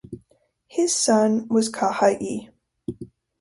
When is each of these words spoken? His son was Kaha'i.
His 0.65 0.95
son 0.95 1.47
was 1.47 1.71
Kaha'i. 1.71 2.49